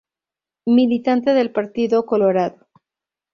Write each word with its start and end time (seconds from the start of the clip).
Militante 0.65 1.31
del 1.35 1.51
Partido 1.51 2.07
Colorado. 2.07 2.65